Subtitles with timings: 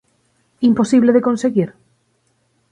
[0.69, 1.69] ¿Imposible de conseguir?